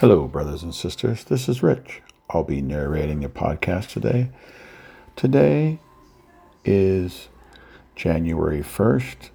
[0.00, 1.24] Hello, brothers and sisters.
[1.24, 2.02] This is Rich.
[2.30, 4.30] I'll be narrating the podcast today.
[5.16, 5.80] Today
[6.64, 7.26] is
[7.96, 9.30] January 1st,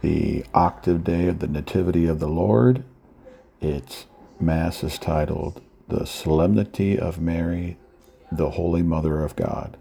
[0.00, 2.82] the octave day of the Nativity of the Lord.
[3.60, 4.06] Its
[4.40, 7.76] Mass is titled The Solemnity of Mary,
[8.32, 9.76] the Holy Mother of God.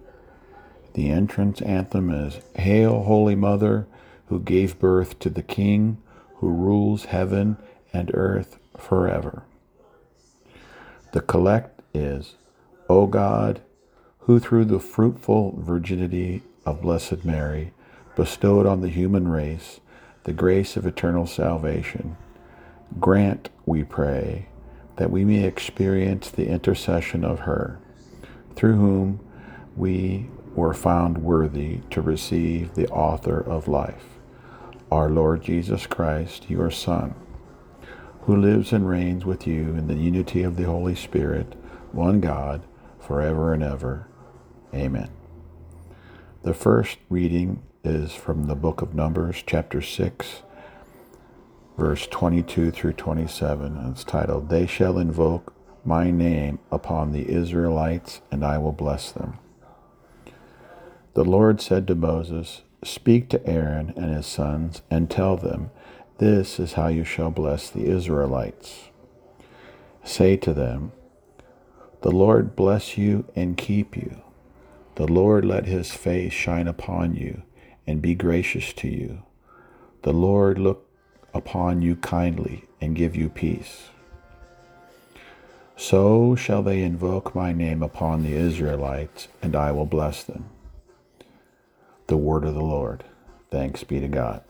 [0.96, 3.88] The entrance anthem is Hail, Holy Mother,
[4.26, 6.02] who gave birth to the King,
[6.40, 7.56] who rules heaven
[7.94, 9.44] and earth forever.
[11.17, 12.35] The collect is,
[12.88, 13.62] O God,
[14.20, 17.73] who through the fruitful virginity of Blessed Mary
[18.16, 19.80] bestowed on the human race
[20.25, 22.17] the grace of eternal salvation,
[22.99, 24.48] grant, we pray,
[24.98, 27.80] that we may experience the intercession of her,
[28.55, 29.20] through whom
[29.75, 34.05] we were found worthy to receive the author of life,
[34.91, 37.16] our Lord Jesus Christ, your Son
[38.27, 41.55] who lives and reigns with you in the unity of the Holy Spirit,
[41.94, 42.62] one God,
[43.00, 44.06] forever and ever.
[44.73, 45.09] Amen.
[46.44, 50.42] The first reading is from the book of Numbers, chapter 6,
[51.78, 53.78] verse 22 through 27.
[53.78, 55.53] And It's titled, They shall invoke
[55.86, 59.39] my name upon the Israelites, and I will bless them.
[61.14, 65.72] The Lord said to Moses, Speak to Aaron and his sons, and tell them,
[66.18, 68.90] this is how you shall bless the Israelites.
[70.04, 70.92] Say to them,
[72.02, 74.22] The Lord bless you and keep you.
[74.95, 77.44] The Lord let his face shine upon you
[77.86, 79.23] and be gracious to you.
[80.02, 80.90] The Lord look
[81.34, 83.90] upon you kindly and give you peace.
[85.76, 90.45] So shall they invoke my name upon the Israelites, and I will bless them.
[92.08, 93.04] The word of the Lord.
[93.52, 94.44] Thanks be to God.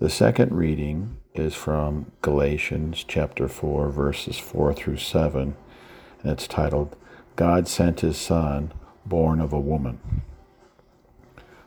[0.00, 5.54] The second reading is from Galatians chapter 4, verses 4 through 7,
[6.22, 6.96] and it's titled,
[7.36, 8.72] God Sent His Son,
[9.04, 10.22] Born of a Woman.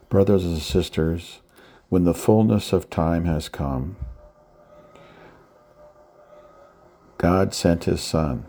[0.09, 1.41] Brothers and sisters,
[1.89, 3.97] when the fullness of time has come,
[7.19, 8.45] God sent His Son,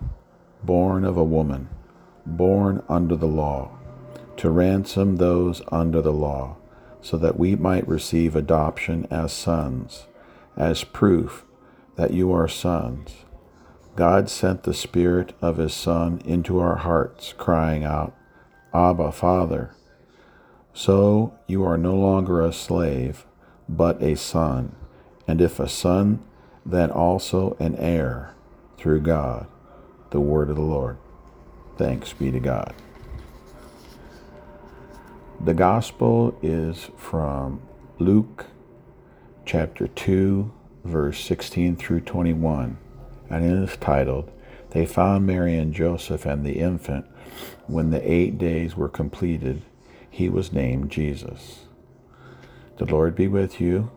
[0.62, 1.68] born of a woman,
[2.24, 3.76] born under the law,
[4.38, 6.56] to ransom those under the law
[7.04, 10.06] so that we might receive adoption as sons,
[10.56, 11.44] as proof
[11.96, 13.26] that you are sons.
[13.94, 18.16] God sent the Spirit of His Son into our hearts, crying out,
[18.72, 19.74] Abba, Father.
[20.72, 23.26] So you are no longer a slave,
[23.68, 24.74] but a son,
[25.28, 26.24] and if a son,
[26.64, 28.34] then also an heir
[28.78, 29.46] through God.
[30.08, 30.96] The word of the Lord.
[31.76, 32.74] Thanks be to God.
[35.44, 37.60] The gospel is from
[37.98, 38.46] Luke
[39.44, 40.50] chapter 2,
[40.84, 42.78] verse 16 through 21,
[43.28, 44.30] and it is titled,
[44.70, 47.04] They found Mary and Joseph and the infant.
[47.66, 49.60] When the eight days were completed,
[50.08, 51.66] he was named Jesus.
[52.78, 53.90] The Lord be with you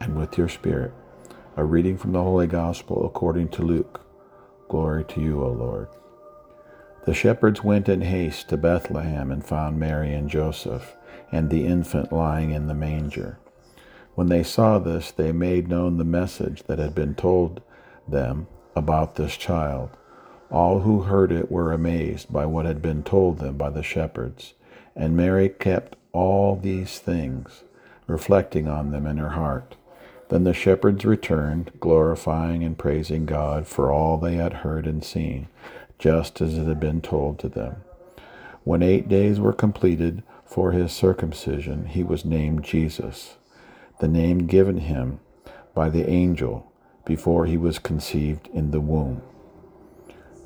[0.00, 0.92] and with your spirit.
[1.56, 4.00] A reading from the Holy Gospel according to Luke.
[4.68, 5.86] Glory to you, O Lord.
[7.04, 10.96] The shepherds went in haste to Bethlehem and found Mary and Joseph
[11.32, 13.38] and the infant lying in the manger.
[14.14, 17.60] When they saw this, they made known the message that had been told
[18.06, 18.46] them
[18.76, 19.90] about this child.
[20.50, 24.54] All who heard it were amazed by what had been told them by the shepherds.
[24.94, 27.64] And Mary kept all these things,
[28.06, 29.74] reflecting on them in her heart.
[30.28, 35.48] Then the shepherds returned, glorifying and praising God for all they had heard and seen
[36.02, 37.76] just as it had been told to them.
[38.64, 43.36] When eight days were completed for his circumcision, he was named Jesus,
[44.00, 45.20] the name given him
[45.74, 46.72] by the angel
[47.04, 49.22] before he was conceived in the womb.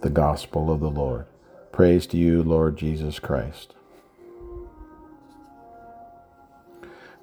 [0.03, 1.25] The Gospel of the Lord.
[1.73, 3.73] Praise to you, Lord Jesus Christ.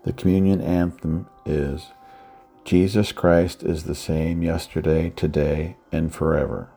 [0.06, 1.92] The communion anthem is
[2.66, 6.73] Jesus Christ is the same yesterday, today, and forever.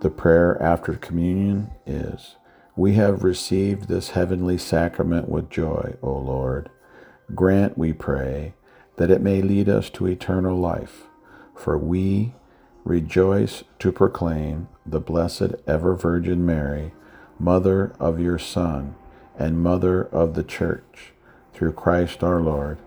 [0.00, 2.36] The prayer after communion is
[2.74, 6.70] We have received this heavenly sacrament with joy, O Lord.
[7.34, 8.54] Grant, we pray,
[8.96, 11.02] that it may lead us to eternal life,
[11.54, 12.32] for we
[12.82, 16.92] rejoice to proclaim the blessed ever Virgin Mary,
[17.38, 18.94] Mother of your Son
[19.38, 21.12] and Mother of the Church,
[21.52, 22.78] through Christ our Lord.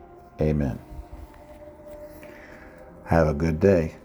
[0.42, 0.80] Amen.
[3.06, 3.98] Have a good day.